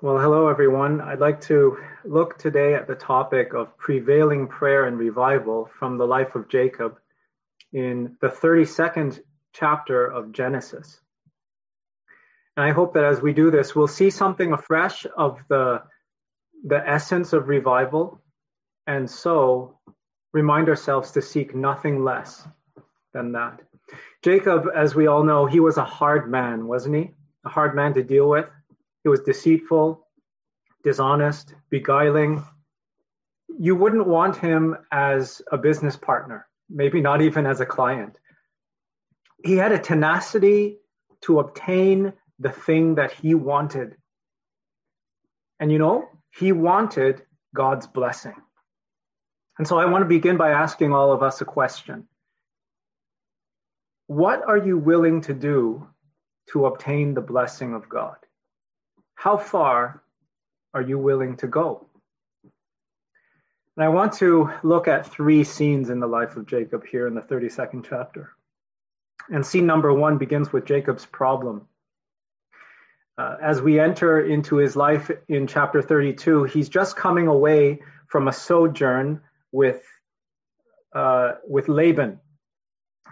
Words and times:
Well, 0.00 0.16
hello, 0.16 0.46
everyone. 0.46 1.00
I'd 1.00 1.18
like 1.18 1.40
to 1.46 1.76
look 2.04 2.38
today 2.38 2.74
at 2.74 2.86
the 2.86 2.94
topic 2.94 3.52
of 3.52 3.76
prevailing 3.78 4.46
prayer 4.46 4.84
and 4.84 4.96
revival 4.96 5.68
from 5.76 5.98
the 5.98 6.06
life 6.06 6.36
of 6.36 6.48
Jacob 6.48 7.00
in 7.72 8.16
the 8.20 8.28
32nd 8.28 9.18
chapter 9.52 10.06
of 10.06 10.30
Genesis. 10.30 11.00
And 12.56 12.64
I 12.64 12.70
hope 12.70 12.94
that 12.94 13.02
as 13.02 13.20
we 13.20 13.32
do 13.32 13.50
this, 13.50 13.74
we'll 13.74 13.88
see 13.88 14.08
something 14.08 14.52
afresh 14.52 15.04
of 15.16 15.40
the, 15.48 15.82
the 16.64 16.88
essence 16.88 17.32
of 17.32 17.48
revival, 17.48 18.22
and 18.86 19.10
so 19.10 19.80
remind 20.32 20.68
ourselves 20.68 21.10
to 21.10 21.22
seek 21.22 21.56
nothing 21.56 22.04
less 22.04 22.46
than 23.14 23.32
that. 23.32 23.62
Jacob, 24.22 24.66
as 24.76 24.94
we 24.94 25.08
all 25.08 25.24
know, 25.24 25.46
he 25.46 25.58
was 25.58 25.76
a 25.76 25.84
hard 25.84 26.30
man, 26.30 26.68
wasn't 26.68 26.94
he? 26.94 27.10
A 27.44 27.48
hard 27.48 27.74
man 27.74 27.94
to 27.94 28.04
deal 28.04 28.28
with 28.28 28.46
he 29.02 29.08
was 29.08 29.20
deceitful, 29.20 30.06
dishonest, 30.84 31.54
beguiling. 31.70 32.44
You 33.58 33.76
wouldn't 33.76 34.06
want 34.06 34.36
him 34.36 34.76
as 34.92 35.42
a 35.50 35.58
business 35.58 35.96
partner, 35.96 36.46
maybe 36.68 37.00
not 37.00 37.22
even 37.22 37.46
as 37.46 37.60
a 37.60 37.66
client. 37.66 38.18
He 39.44 39.56
had 39.56 39.72
a 39.72 39.78
tenacity 39.78 40.78
to 41.22 41.40
obtain 41.40 42.12
the 42.38 42.50
thing 42.50 42.96
that 42.96 43.12
he 43.12 43.34
wanted. 43.34 43.96
And 45.60 45.72
you 45.72 45.78
know, 45.78 46.08
he 46.30 46.52
wanted 46.52 47.22
God's 47.54 47.86
blessing. 47.86 48.34
And 49.58 49.66
so 49.66 49.78
I 49.78 49.86
want 49.86 50.02
to 50.02 50.08
begin 50.08 50.36
by 50.36 50.50
asking 50.50 50.92
all 50.92 51.12
of 51.12 51.22
us 51.22 51.40
a 51.40 51.44
question 51.44 52.06
What 54.06 54.46
are 54.46 54.58
you 54.58 54.78
willing 54.78 55.22
to 55.22 55.34
do 55.34 55.88
to 56.52 56.66
obtain 56.66 57.14
the 57.14 57.20
blessing 57.20 57.74
of 57.74 57.88
God? 57.88 58.16
How 59.18 59.36
far 59.36 60.00
are 60.72 60.80
you 60.80 60.96
willing 60.96 61.36
to 61.38 61.48
go? 61.48 61.88
And 63.76 63.84
I 63.84 63.88
want 63.88 64.12
to 64.18 64.48
look 64.62 64.86
at 64.86 65.08
three 65.08 65.42
scenes 65.42 65.90
in 65.90 65.98
the 65.98 66.06
life 66.06 66.36
of 66.36 66.46
Jacob 66.46 66.86
here 66.86 67.08
in 67.08 67.16
the 67.16 67.22
32nd 67.22 67.84
chapter. 67.88 68.36
And 69.28 69.44
scene 69.44 69.66
number 69.66 69.92
one 69.92 70.18
begins 70.18 70.52
with 70.52 70.66
Jacob's 70.66 71.04
problem. 71.04 71.66
Uh, 73.18 73.34
as 73.42 73.60
we 73.60 73.80
enter 73.80 74.24
into 74.24 74.54
his 74.54 74.76
life 74.76 75.10
in 75.26 75.48
chapter 75.48 75.82
32, 75.82 76.44
he's 76.44 76.68
just 76.68 76.94
coming 76.94 77.26
away 77.26 77.80
from 78.06 78.28
a 78.28 78.32
sojourn 78.32 79.20
with, 79.50 79.82
uh, 80.94 81.32
with 81.44 81.68
Laban 81.68 82.20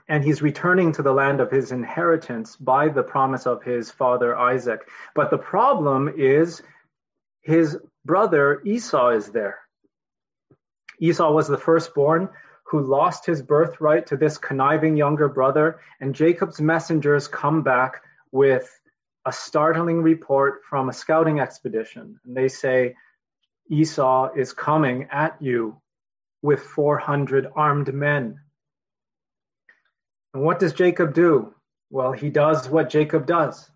and 0.09 0.23
he's 0.23 0.43
returning 0.43 0.93
to 0.93 1.03
the 1.03 1.13
land 1.13 1.41
of 1.41 1.51
his 1.51 1.73
inheritance 1.73 2.57
by 2.57 2.89
the 2.89 3.03
promise 3.03 3.47
of 3.47 3.63
his 3.63 3.91
father 3.91 4.37
Isaac. 4.37 4.89
But 5.15 5.31
the 5.31 5.39
problem 5.39 6.09
is 6.17 6.63
his 7.43 7.79
brother 8.05 8.63
Esau 8.65 9.11
is 9.11 9.31
there. 9.31 9.59
Esau 11.01 11.33
was 11.33 11.49
the 11.49 11.59
firstborn 11.59 12.29
who 12.65 12.81
lost 12.81 13.27
his 13.27 13.43
birthright 13.43 14.07
to 14.07 14.17
this 14.17 14.39
conniving 14.39 14.97
younger 14.97 15.29
brother, 15.29 15.81
and 16.01 16.15
Jacob's 16.15 16.61
messengers 16.61 17.29
come 17.29 17.63
back 17.63 18.03
with 18.33 18.69
a 19.25 19.33
startling 19.33 20.03
report 20.03 20.63
from 20.69 20.89
a 20.89 20.93
scouting 20.93 21.41
expedition. 21.41 22.19
And 22.25 22.37
they 22.37 22.49
say, 22.49 22.95
Esau 23.71 24.31
is 24.37 24.53
coming 24.53 25.09
at 25.11 25.41
you 25.41 25.81
with 26.43 26.61
400 26.61 27.49
armed 27.55 27.93
men. 27.93 28.41
And 30.37 30.45
what 30.45 30.59
does 30.59 30.75
Jacob 30.75 31.15
do? 31.15 31.55
Well, 31.89 32.13
he 32.13 32.29
does 32.29 32.69
what 32.69 32.91
Jacob 32.91 33.25
does 33.25 33.71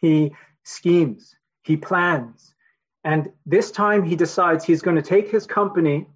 he 0.00 0.32
schemes, 0.62 1.36
he 1.62 1.76
plans. 1.76 2.54
And 3.04 3.30
this 3.44 3.70
time 3.70 4.02
he 4.02 4.16
decides 4.16 4.64
he's 4.64 4.80
going 4.80 4.96
to 4.96 5.02
take 5.02 5.30
his 5.30 5.46
company 5.46 6.06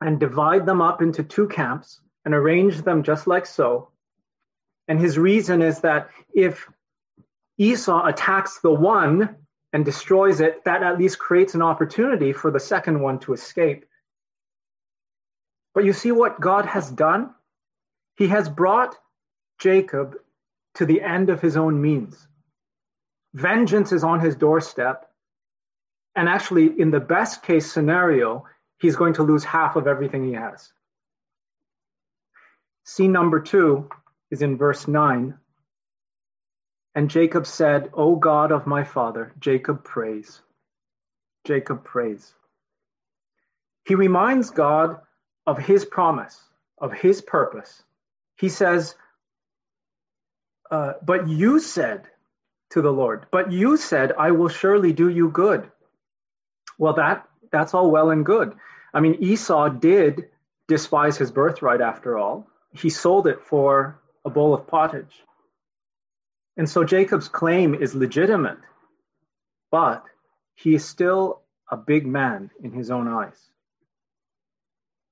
and 0.00 0.20
divide 0.20 0.66
them 0.66 0.80
up 0.80 1.02
into 1.02 1.24
two 1.24 1.48
camps 1.48 2.00
and 2.24 2.32
arrange 2.32 2.82
them 2.82 3.02
just 3.02 3.26
like 3.26 3.44
so. 3.44 3.88
And 4.86 5.00
his 5.00 5.18
reason 5.18 5.62
is 5.62 5.80
that 5.80 6.10
if 6.32 6.68
Esau 7.58 8.06
attacks 8.06 8.60
the 8.60 8.72
one 8.72 9.34
and 9.72 9.84
destroys 9.84 10.40
it, 10.40 10.64
that 10.64 10.84
at 10.84 10.96
least 10.96 11.18
creates 11.18 11.54
an 11.54 11.62
opportunity 11.62 12.32
for 12.32 12.52
the 12.52 12.60
second 12.60 13.00
one 13.00 13.18
to 13.20 13.32
escape. 13.32 13.84
But 15.74 15.84
you 15.84 15.92
see 15.92 16.12
what 16.12 16.40
God 16.40 16.66
has 16.66 16.88
done? 16.88 17.34
He 18.16 18.28
has 18.28 18.48
brought 18.48 18.96
Jacob 19.64 20.18
to 20.74 20.84
the 20.84 21.00
end 21.00 21.30
of 21.30 21.40
his 21.40 21.56
own 21.56 21.80
means. 21.80 22.28
Vengeance 23.32 23.92
is 23.92 24.04
on 24.04 24.20
his 24.20 24.36
doorstep. 24.36 25.10
And 26.14 26.28
actually, 26.28 26.78
in 26.78 26.90
the 26.90 27.00
best 27.00 27.42
case 27.42 27.72
scenario, 27.72 28.44
he's 28.78 28.94
going 28.94 29.14
to 29.14 29.22
lose 29.22 29.42
half 29.42 29.74
of 29.76 29.86
everything 29.86 30.22
he 30.22 30.34
has. 30.34 30.70
Scene 32.84 33.10
number 33.10 33.40
two 33.40 33.88
is 34.30 34.42
in 34.42 34.58
verse 34.58 34.86
9. 34.86 35.32
And 36.94 37.08
Jacob 37.08 37.46
said, 37.46 37.88
O 37.94 38.16
God 38.16 38.52
of 38.52 38.66
my 38.66 38.84
father, 38.84 39.32
Jacob 39.40 39.82
prays. 39.82 40.42
Jacob 41.46 41.84
prays. 41.84 42.34
He 43.86 43.94
reminds 43.94 44.50
God 44.50 45.00
of 45.46 45.56
his 45.56 45.86
promise, 45.86 46.38
of 46.76 46.92
his 46.92 47.22
purpose. 47.22 47.82
He 48.36 48.50
says, 48.50 48.96
uh, 50.74 50.94
but 51.04 51.28
you 51.28 51.60
said 51.60 52.02
to 52.70 52.82
the 52.82 52.90
Lord, 52.90 53.26
but 53.30 53.52
you 53.52 53.76
said, 53.76 54.10
I 54.18 54.32
will 54.32 54.48
surely 54.48 54.92
do 54.92 55.08
you 55.08 55.28
good. 55.28 55.70
Well, 56.78 56.94
that 56.94 57.28
that's 57.52 57.74
all 57.74 57.92
well 57.92 58.10
and 58.10 58.26
good. 58.26 58.56
I 58.92 58.98
mean, 58.98 59.14
Esau 59.20 59.68
did 59.68 60.24
despise 60.66 61.16
his 61.16 61.30
birthright 61.30 61.80
after 61.80 62.18
all. 62.18 62.48
He 62.72 62.90
sold 62.90 63.28
it 63.28 63.40
for 63.40 64.00
a 64.24 64.30
bowl 64.30 64.52
of 64.52 64.66
pottage. 64.66 65.14
And 66.56 66.68
so 66.68 66.82
Jacob's 66.82 67.28
claim 67.28 67.76
is 67.76 67.94
legitimate, 67.94 68.58
but 69.70 70.02
he 70.56 70.74
is 70.74 70.84
still 70.84 71.42
a 71.70 71.76
big 71.76 72.04
man 72.04 72.50
in 72.64 72.72
his 72.72 72.90
own 72.90 73.06
eyes. 73.06 73.40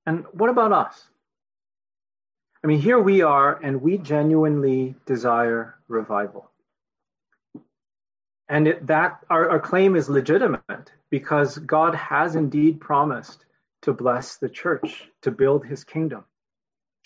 And 0.07 0.25
what 0.33 0.51
about 0.51 0.73
us? 0.73 1.09
I 2.65 2.69
mean, 2.69 2.81
here 2.81 3.01
we 3.01 3.23
are, 3.23 3.59
and 3.63 3.83
we 3.83 3.99
genuinely 3.99 4.95
desire 5.05 5.75
revival. 5.89 6.51
And 8.49 8.69
it, 8.69 8.87
that 8.87 9.19
our, 9.31 9.51
our 9.51 9.59
claim 9.59 9.97
is 9.97 10.09
legitimate 10.09 10.93
because 11.11 11.59
God 11.59 11.95
has 11.95 12.37
indeed 12.37 12.81
promised 12.81 13.47
to 13.83 13.93
bless 13.93 14.37
the 14.37 14.49
church, 14.49 15.09
to 15.23 15.33
build 15.33 15.67
his 15.67 15.83
kingdom. 15.83 16.25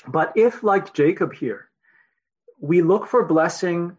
But 0.09 0.33
if, 0.37 0.63
like 0.63 0.93
Jacob 0.93 1.33
here, 1.33 1.71
we 2.61 2.83
look 2.83 3.07
for 3.07 3.25
blessing 3.25 3.97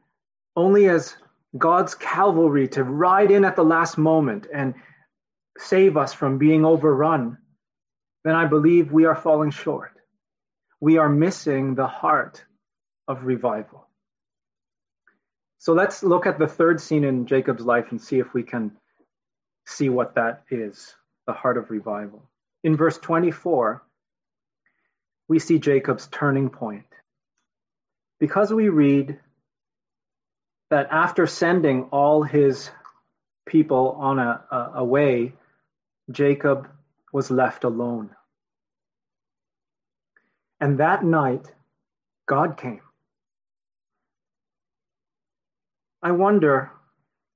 only 0.56 0.90
as 0.90 1.16
God's 1.57 1.96
cavalry 1.96 2.67
to 2.69 2.84
ride 2.84 3.31
in 3.31 3.44
at 3.44 3.56
the 3.56 3.63
last 3.66 3.97
moment 3.97 4.46
and 4.53 4.75
save 5.57 5.97
us 5.97 6.13
from 6.13 6.38
being 6.38 6.66
overrun, 6.66 7.40
then 8.23 8.35
I 8.35 8.46
believe 8.46 8.91
we 8.91 9.06
are 9.06 9.16
falling 9.16 9.50
short 9.50 9.97
we 10.79 10.97
are 10.97 11.09
missing 11.09 11.75
the 11.75 11.88
heart 11.88 12.43
of 13.07 13.23
revival. 13.23 13.88
So 15.59 15.73
let's 15.73 16.03
look 16.03 16.25
at 16.25 16.38
the 16.38 16.47
third 16.47 16.79
scene 16.79 17.03
in 17.03 17.25
Jacob's 17.25 17.65
life 17.65 17.88
and 17.91 17.99
see 17.99 18.19
if 18.19 18.33
we 18.33 18.43
can 18.43 18.71
see 19.66 19.89
what 19.89 20.16
that 20.16 20.43
is 20.49 20.95
the 21.25 21.33
heart 21.33 21.57
of 21.57 21.69
revival. 21.69 22.23
In 22.63 22.75
verse 22.75 22.97
24, 22.97 23.83
we 25.27 25.39
see 25.39 25.59
Jacob's 25.59 26.07
turning 26.07 26.49
point. 26.49 26.85
Because 28.19 28.53
we 28.53 28.69
read 28.69 29.19
that 30.69 30.87
after 30.89 31.27
sending 31.27 31.83
all 31.91 32.23
his 32.23 32.69
people 33.45 33.91
on 33.99 34.19
a, 34.19 34.43
a, 34.51 34.71
a 34.75 34.83
way, 34.83 35.34
Jacob 36.11 36.67
was 37.11 37.29
left 37.29 37.63
alone. 37.63 38.09
And 40.59 40.79
that 40.79 41.03
night, 41.03 41.51
God 42.27 42.57
came. 42.57 42.81
I 46.01 46.11
wonder, 46.11 46.71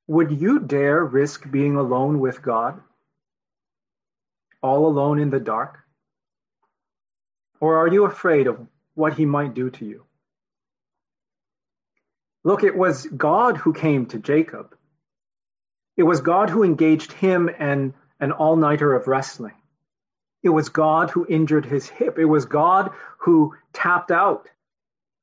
would 0.07 0.31
you 0.41 0.59
dare 0.59 1.03
risk 1.03 1.50
being 1.51 1.75
alone 1.75 2.19
with 2.19 2.41
God? 2.41 2.81
All 4.62 4.85
alone 4.85 5.19
in 5.19 5.29
the 5.29 5.39
dark? 5.39 5.79
Or 7.59 7.77
are 7.77 7.88
you 7.88 8.06
afraid 8.06 8.47
of 8.47 8.59
what 8.95 9.13
he 9.13 9.25
might 9.25 9.53
do 9.53 9.69
to 9.69 9.85
you? 9.85 10.06
Look, 12.44 12.63
it 12.63 12.75
was 12.75 13.06
God 13.06 13.57
who 13.57 13.71
came 13.71 14.07
to 14.07 14.18
Jacob. 14.18 14.75
It 15.95 16.03
was 16.03 16.21
God 16.21 16.50
who 16.50 16.63
engaged 16.63 17.12
him 17.12 17.50
and 17.59 17.94
an 18.19 18.31
all 18.31 18.56
nighter 18.56 18.94
of 18.94 19.07
wrestling. 19.07 19.53
It 20.44 20.50
was 20.50 20.70
God 20.70 21.10
who 21.10 21.26
injured 21.30 21.66
his 21.66 21.88
hip. 21.88 22.18
It 22.18 22.26
was 22.26 22.46
God 22.46 22.92
who 23.20 23.56
tapped 23.74 24.12
out 24.12 24.50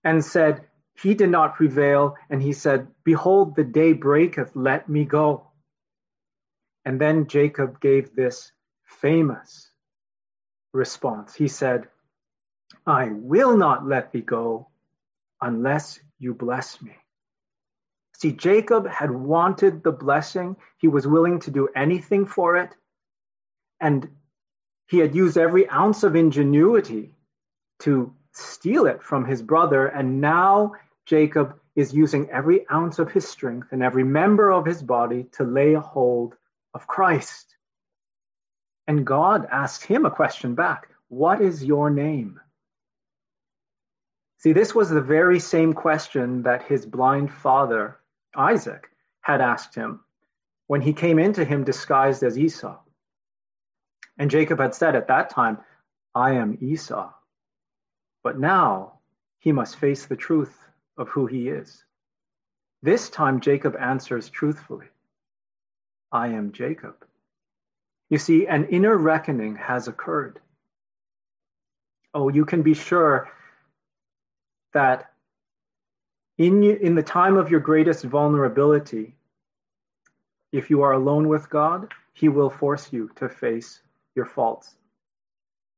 and 0.05 0.25
said, 0.25 0.65
He 1.01 1.15
did 1.15 1.31
not 1.31 1.57
prevail. 1.57 2.17
And 2.31 2.43
he 2.43 2.53
said, 2.53 2.89
Behold, 3.05 3.57
the 3.57 3.65
day 3.65 3.93
breaketh, 3.93 4.55
let 4.55 4.89
me 4.89 5.05
go. 5.05 5.49
And 6.85 7.01
then 7.01 7.27
Jacob 7.27 7.81
gave 7.81 8.15
this 8.15 8.53
famous 8.85 9.71
response. 10.73 11.35
He 11.35 11.49
said, 11.49 11.89
I 12.87 13.11
will 13.13 13.57
not 13.57 13.87
let 13.87 14.13
thee 14.13 14.21
go 14.21 14.69
unless 15.41 16.01
you 16.19 16.35
bless 16.35 16.81
me. 16.81 16.97
See, 18.15 18.33
Jacob 18.33 18.89
had 18.89 19.11
wanted 19.11 19.83
the 19.83 19.93
blessing. 19.93 20.57
He 20.79 20.89
was 20.89 21.07
willing 21.07 21.39
to 21.41 21.51
do 21.51 21.69
anything 21.77 22.27
for 22.27 22.57
it. 22.57 22.75
And 23.81 24.09
he 24.89 24.99
had 24.99 25.15
used 25.15 25.37
every 25.37 25.69
ounce 25.69 26.03
of 26.03 26.17
ingenuity 26.17 27.15
to 27.81 28.13
steal 28.33 28.87
it 28.87 29.03
from 29.03 29.25
his 29.25 29.43
brother. 29.43 29.87
And 29.87 30.21
now 30.21 30.73
Jacob 31.05 31.59
is 31.77 31.93
using 31.93 32.29
every 32.31 32.69
ounce 32.71 32.99
of 32.99 33.13
his 33.13 33.29
strength 33.29 33.69
and 33.71 33.83
every 33.83 34.03
member 34.03 34.51
of 34.51 34.65
his 34.65 34.83
body 34.83 35.25
to 35.33 35.45
lay 35.45 35.75
hold 35.75 36.35
of 36.75 36.87
Christ. 36.87 37.57
And 38.87 39.07
God 39.07 39.47
asked 39.53 39.85
him 39.85 40.07
a 40.07 40.11
question 40.11 40.55
back 40.55 40.89
What 41.09 41.43
is 41.43 41.63
your 41.65 41.91
name? 41.91 42.41
See, 44.39 44.53
this 44.53 44.75
was 44.75 44.89
the 44.89 45.03
very 45.03 45.39
same 45.39 45.75
question 45.75 46.43
that 46.45 46.63
his 46.63 46.87
blind 46.87 47.31
father 47.33 47.99
Isaac 48.35 48.89
had 49.21 49.41
asked 49.43 49.75
him 49.75 50.01
when 50.69 50.81
he 50.81 50.93
came 50.93 51.19
into 51.19 51.45
him 51.45 51.65
disguised 51.65 52.23
as 52.23 52.39
Esau. 52.39 52.79
And 54.19 54.31
Jacob 54.31 54.59
had 54.59 54.75
said 54.75 54.97
at 54.97 55.09
that 55.09 55.31
time, 55.31 55.59
I 56.15 56.33
am 56.33 56.59
Esau. 56.61 57.13
But 58.25 58.39
now 58.39 58.95
he 59.39 59.53
must 59.53 59.77
face 59.77 60.07
the 60.07 60.17
truth 60.17 60.59
of 60.97 61.09
who 61.09 61.27
he 61.27 61.49
is. 61.49 61.85
This 62.83 63.09
time, 63.09 63.41
Jacob 63.41 63.77
answers 63.77 64.29
truthfully 64.29 64.87
I 66.11 66.29
am 66.29 66.53
Jacob. 66.53 66.97
You 68.09 68.19
see, 68.19 68.47
an 68.47 68.67
inner 68.69 68.97
reckoning 68.97 69.57
has 69.57 69.87
occurred. 69.87 70.41
Oh, 72.15 72.29
you 72.29 72.45
can 72.45 72.63
be 72.63 72.75
sure 72.75 73.31
that 74.73 75.13
in, 76.39 76.65
in 76.65 76.95
the 76.95 77.03
time 77.03 77.37
of 77.37 77.51
your 77.51 77.61
greatest 77.61 78.05
vulnerability, 78.05 79.15
if 80.53 80.71
you 80.71 80.83
are 80.83 80.93
alone 80.93 81.29
with 81.29 81.51
God, 81.51 81.93
He 82.15 82.29
will 82.29 82.49
force 82.51 82.93
you 82.93 83.11
to 83.17 83.29
face 83.29 83.83
your 84.19 84.27
faults. 84.27 84.77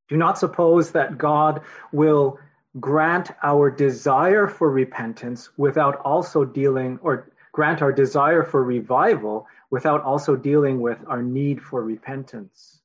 Do 0.09 0.17
not 0.17 0.39
suppose 0.39 0.91
that 0.93 1.19
God 1.19 1.61
will 1.93 2.41
grant 2.79 3.31
our 3.43 3.71
desire 3.71 4.49
for 4.49 4.69
repentance 4.69 5.51
without 5.57 6.01
also 6.05 6.45
dealing, 6.45 6.99
or 7.03 7.31
grant 7.53 7.83
our 7.83 7.93
desire 7.93 8.43
for 8.43 8.63
revival 8.63 9.47
without 9.71 10.03
also 10.03 10.35
dealing 10.35 10.81
with 10.81 10.99
our 11.07 11.23
need 11.23 11.63
for 11.63 11.83
repentance. 11.83 12.81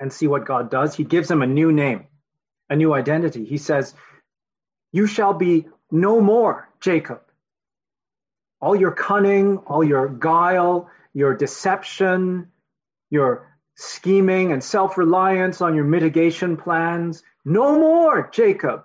And 0.00 0.12
see 0.12 0.26
what 0.26 0.44
God 0.44 0.70
does. 0.70 0.94
He 0.94 1.04
gives 1.04 1.30
him 1.30 1.42
a 1.42 1.46
new 1.46 1.72
name, 1.72 2.06
a 2.68 2.76
new 2.76 2.92
identity. 2.92 3.44
He 3.44 3.58
says, 3.58 3.94
You 4.92 5.06
shall 5.06 5.34
be 5.34 5.66
no 5.90 6.20
more, 6.20 6.68
Jacob. 6.80 7.22
All 8.60 8.76
your 8.76 8.92
cunning, 8.92 9.58
all 9.58 9.82
your 9.82 10.08
guile, 10.08 10.90
your 11.14 11.34
deception, 11.34 12.48
your 13.10 13.48
scheming 13.78 14.50
and 14.50 14.62
self 14.62 14.98
reliance 14.98 15.60
on 15.60 15.74
your 15.74 15.84
mitigation 15.84 16.56
plans, 16.56 17.22
no 17.44 17.78
more, 17.78 18.28
Jacob. 18.32 18.84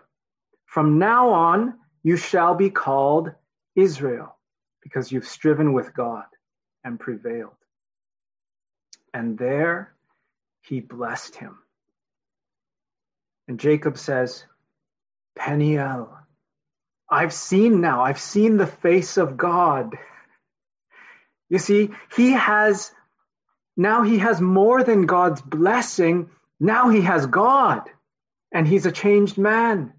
From 0.68 1.00
now 1.00 1.30
on, 1.30 1.74
you 2.04 2.16
shall 2.16 2.54
be 2.54 2.70
called 2.70 3.32
Israel 3.76 4.38
because 4.82 5.12
you've 5.12 5.28
striven 5.28 5.74
with 5.74 5.94
God 5.96 6.26
and 6.84 7.00
prevailed. 7.00 7.56
And 9.16 9.38
there 9.38 9.94
he 10.62 10.80
blessed 10.80 11.36
him. 11.36 11.58
And 13.48 13.60
Jacob 13.60 13.98
says, 13.98 14.46
Peniel, 15.36 16.10
I've 17.10 17.34
seen 17.34 17.82
now, 17.82 18.04
I've 18.04 18.20
seen 18.20 18.58
the 18.58 18.68
face 18.68 19.18
of 19.18 19.38
God. 19.38 19.98
You 21.50 21.58
see, 21.58 21.92
he 22.16 22.32
has, 22.32 22.92
now 23.76 24.04
he 24.04 24.20
has 24.20 24.40
more 24.40 24.84
than 24.84 25.06
God's 25.06 25.42
blessing. 25.42 26.30
Now 26.60 26.90
he 26.90 27.02
has 27.02 27.26
God, 27.26 27.90
and 28.52 28.68
he's 28.68 28.86
a 28.86 28.92
changed 28.92 29.38
man. 29.38 29.94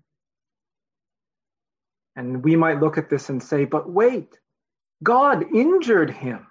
And 2.16 2.44
we 2.44 2.54
might 2.54 2.80
look 2.80 2.96
at 2.96 3.10
this 3.10 3.28
and 3.28 3.42
say, 3.42 3.64
but 3.64 3.90
wait, 3.90 4.38
God 5.02 5.52
injured 5.54 6.10
him. 6.10 6.46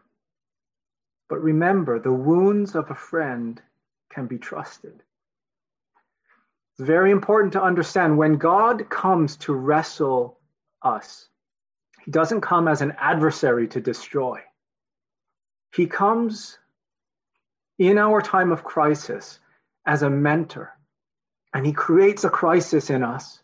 But 1.30 1.42
remember, 1.42 2.00
the 2.00 2.12
wounds 2.12 2.76
of 2.76 2.92
a 2.92 2.96
friend 2.96 3.62
can 4.12 4.28
be 4.28 4.38
trusted. 4.38 5.02
It's 6.78 6.86
very 6.86 7.12
important 7.12 7.54
to 7.54 7.64
understand 7.64 8.18
when 8.18 8.38
God 8.38 8.90
comes 8.90 9.38
to 9.38 9.54
wrestle 9.54 10.40
us. 10.82 11.30
He 12.04 12.12
doesn't 12.12 12.42
come 12.42 12.68
as 12.68 12.82
an 12.82 12.94
adversary 13.00 13.68
to 13.70 13.80
destroy. 13.80 14.42
He 15.74 15.88
comes 15.88 16.60
in 17.80 17.98
our 17.98 18.22
time 18.22 18.52
of 18.52 18.64
crisis 18.64 19.40
as 19.86 20.04
a 20.04 20.10
mentor, 20.10 20.78
and 21.54 21.66
he 21.66 21.74
creates 21.74 22.24
a 22.24 22.30
crisis 22.30 22.90
in 22.90 23.04
us, 23.04 23.40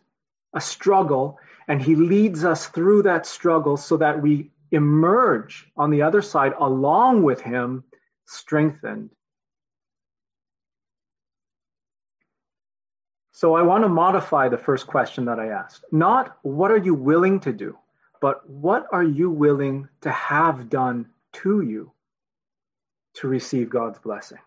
a 0.54 0.60
struggle, 0.60 1.38
and 1.68 1.80
he 1.80 1.94
leads 1.94 2.44
us 2.44 2.68
through 2.68 3.02
that 3.02 3.26
struggle 3.26 3.76
so 3.76 3.96
that 3.96 4.20
we 4.20 4.50
emerge 4.72 5.70
on 5.76 5.90
the 5.90 6.02
other 6.02 6.22
side 6.22 6.52
along 6.58 7.22
with 7.22 7.40
him, 7.40 7.84
strengthened. 8.26 9.10
So 13.32 13.54
I 13.54 13.62
want 13.62 13.84
to 13.84 13.88
modify 13.88 14.48
the 14.48 14.58
first 14.58 14.86
question 14.86 15.24
that 15.24 15.40
I 15.40 15.48
asked. 15.48 15.84
Not 15.92 16.36
what 16.42 16.70
are 16.70 16.76
you 16.76 16.94
willing 16.94 17.40
to 17.40 17.52
do, 17.52 17.78
but 18.20 18.48
what 18.48 18.86
are 18.92 19.02
you 19.02 19.30
willing 19.30 19.88
to 20.02 20.10
have 20.10 20.68
done 20.68 21.06
to 21.32 21.62
you 21.62 21.92
to 23.14 23.28
receive 23.28 23.70
God's 23.70 23.98
blessing? 23.98 24.38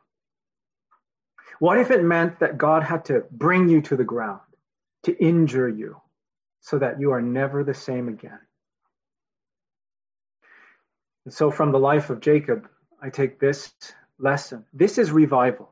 What 1.60 1.80
if 1.80 1.92
it 1.92 2.04
meant 2.04 2.40
that 2.40 2.58
God 2.58 2.84
had 2.84 3.06
to 3.06 3.24
bring 3.32 3.70
you 3.70 3.82
to 3.84 3.96
the 3.96 4.04
ground, 4.04 4.42
to 5.04 5.18
injure 5.24 5.70
you, 5.70 6.02
so 6.62 6.80
that 6.80 7.00
you 7.00 7.12
are 7.12 7.22
never 7.22 7.64
the 7.64 7.74
same 7.74 8.08
again? 8.08 8.40
And 11.26 11.34
so, 11.34 11.52
from 11.52 11.72
the 11.72 11.80
life 11.80 12.10
of 12.10 12.20
Jacob, 12.20 12.68
I 13.02 13.10
take 13.10 13.40
this 13.40 13.74
lesson. 14.20 14.66
This 14.74 14.98
is 14.98 15.12
revival. 15.12 15.72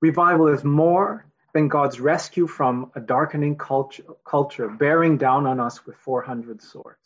Revival 0.00 0.48
is 0.48 0.64
more 0.64 1.26
than 1.52 1.68
God's 1.68 2.00
rescue 2.00 2.46
from 2.46 2.90
a 2.94 3.00
darkening 3.00 3.56
culture, 3.56 4.04
culture 4.24 4.68
bearing 4.68 5.18
down 5.18 5.46
on 5.46 5.60
us 5.60 5.84
with 5.84 5.96
400 5.96 6.62
swords. 6.62 6.98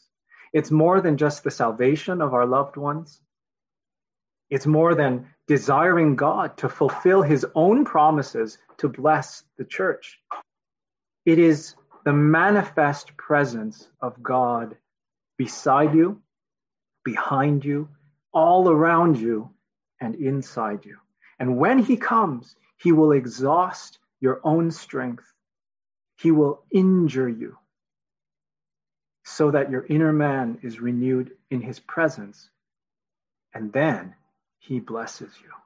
It's 0.53 0.71
more 0.71 1.01
than 1.01 1.17
just 1.17 1.43
the 1.43 1.51
salvation 1.51 2.21
of 2.21 2.33
our 2.33 2.47
loved 2.47 2.77
ones. 2.77 3.21
It's 4.51 4.67
more 4.67 4.95
than 4.95 5.29
desiring 5.47 6.17
God 6.17 6.57
to 6.59 6.69
fulfill 6.69 7.23
his 7.23 7.47
own 7.55 7.85
promises 7.85 8.59
to 8.79 8.89
bless 8.89 9.43
the 9.59 9.65
church. 9.65 10.21
It 11.25 11.39
is 11.39 11.75
the 12.05 12.13
manifest 12.13 13.17
presence 13.17 13.89
of 14.01 14.23
God 14.23 14.77
beside 15.37 15.95
you, 15.95 16.23
behind 17.05 17.65
you, 17.65 17.89
all 18.33 18.71
around 18.71 19.19
you, 19.19 19.51
and 20.01 20.15
inside 20.15 20.85
you. 20.85 20.99
And 21.39 21.59
when 21.59 21.79
he 21.79 21.97
comes, 21.97 22.55
he 22.77 22.93
will 22.93 23.13
exhaust 23.13 23.99
your 24.21 24.41
own 24.45 24.71
strength. 24.71 25.25
He 26.19 26.31
will 26.31 26.63
injure 26.71 27.29
you 27.29 27.59
so 29.25 29.51
that 29.51 29.71
your 29.71 29.85
inner 29.87 30.13
man 30.13 30.59
is 30.63 30.81
renewed 30.81 31.33
in 31.51 31.61
his 31.61 31.81
presence, 31.81 32.49
and 33.53 33.73
then 33.73 34.15
he 34.67 34.81
blesses 34.81 35.33
you. 35.43 35.66